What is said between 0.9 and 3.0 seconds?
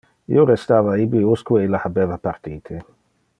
ibi usque ille habeva partite.